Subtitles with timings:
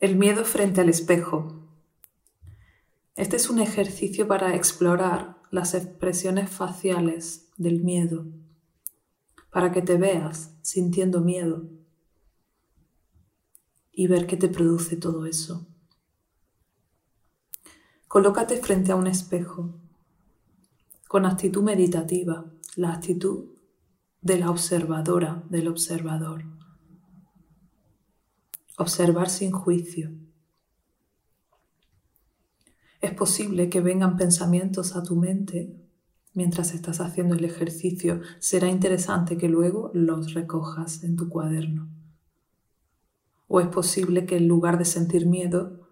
[0.00, 1.68] El miedo frente al espejo.
[3.16, 8.24] Este es un ejercicio para explorar las expresiones faciales del miedo,
[9.50, 11.68] para que te veas sintiendo miedo
[13.92, 15.66] y ver qué te produce todo eso.
[18.08, 19.74] Colócate frente a un espejo
[21.08, 23.50] con actitud meditativa, la actitud
[24.22, 26.59] de la observadora, del observador.
[28.80, 30.10] Observar sin juicio.
[33.02, 35.76] Es posible que vengan pensamientos a tu mente
[36.32, 38.22] mientras estás haciendo el ejercicio.
[38.38, 41.90] Será interesante que luego los recojas en tu cuaderno.
[43.48, 45.86] O es posible que en lugar de sentir miedo,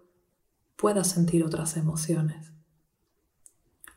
[0.75, 2.53] puedas sentir otras emociones.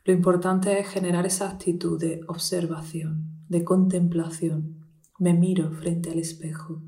[0.05, 4.85] Lo importante es generar esa actitud de observación, de contemplación.
[5.17, 6.83] Me miro frente al espejo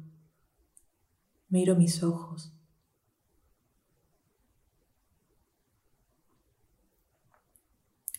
[1.50, 2.52] miro mis ojos.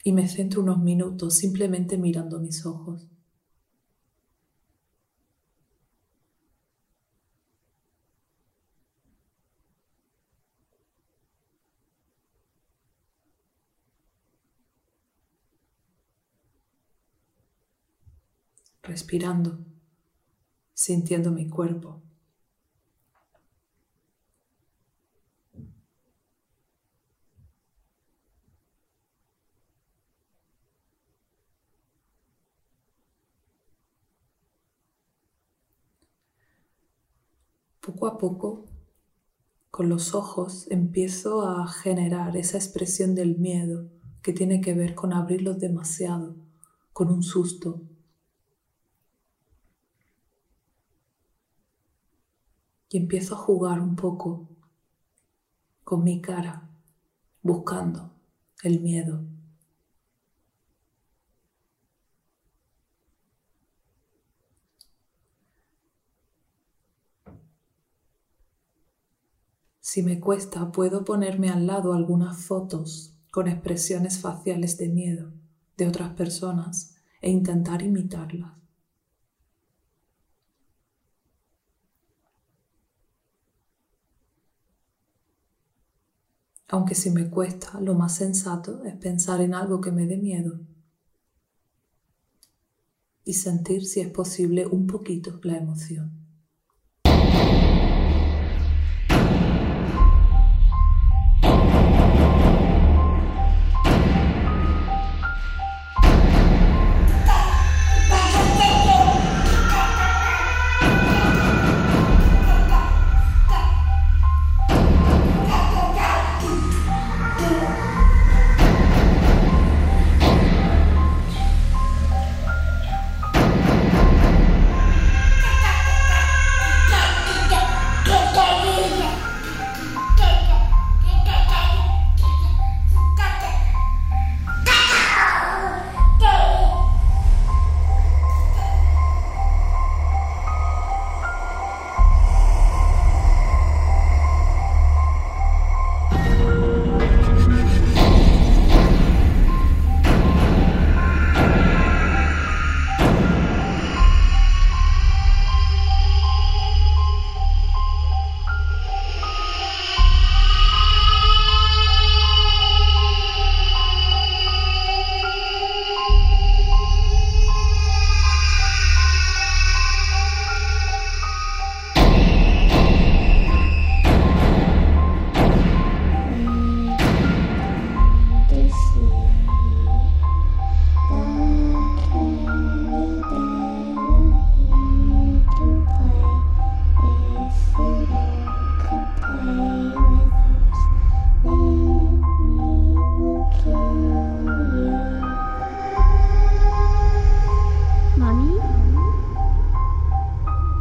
[0.05, 3.09] Y me centro unos minutos simplemente mirando mis ojos.
[18.87, 19.59] respirando,
[20.75, 22.06] sintiendo mi cuerpo.
[37.87, 38.65] Poco a poco,
[39.71, 43.89] con los ojos, empiezo a generar esa expresión del miedo
[44.23, 46.35] que tiene que ver con abrirlos demasiado,
[46.93, 47.81] con un susto.
[52.91, 54.49] Y empiezo a jugar un poco
[55.85, 56.69] con mi cara,
[57.41, 58.11] buscando
[58.65, 59.23] el miedo.
[69.97, 75.33] Si me cuesta, puedo ponerme al lado algunas fotos con expresiones faciales de miedo
[75.79, 78.53] de otras personas e intentar imitarlas.
[86.69, 90.61] Aunque si me cuesta, lo más sensato es pensar en algo que me dé miedo
[93.25, 96.26] y sentir si es posible un poquito la emoción.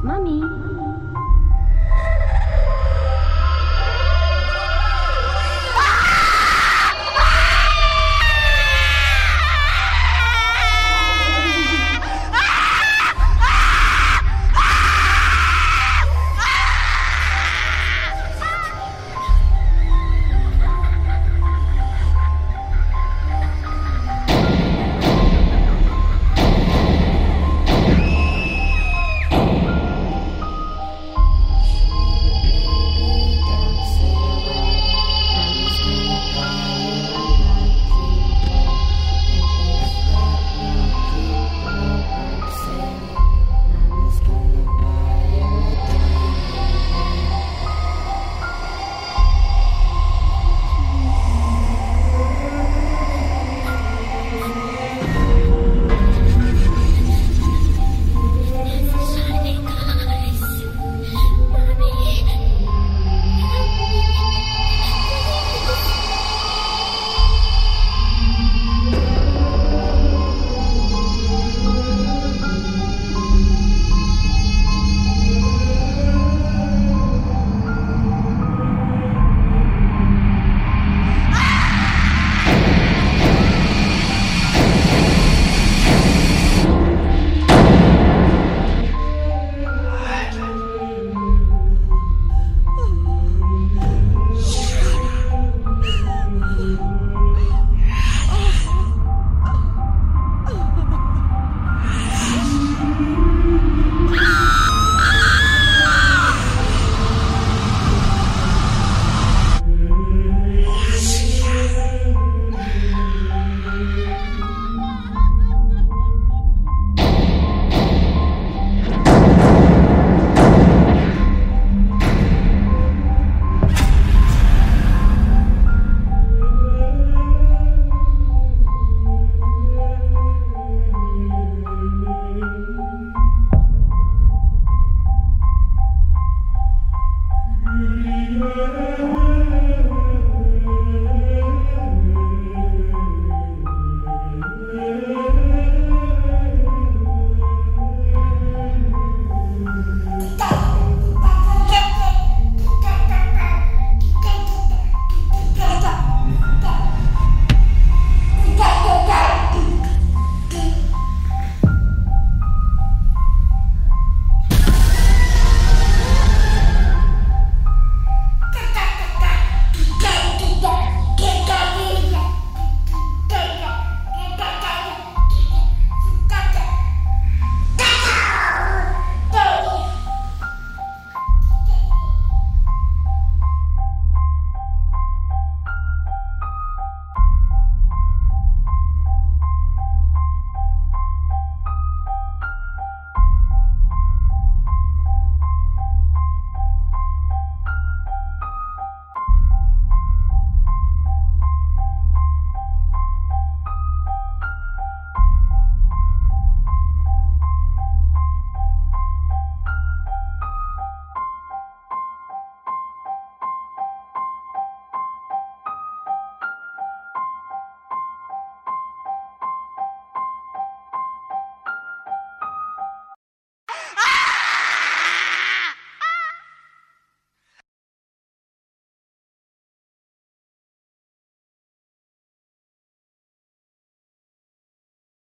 [0.05, 0.74] Mommy.